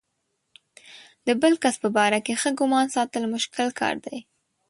[1.27, 4.17] د بل کس په باره کې ښه ګمان ساتل مشکل کار دی.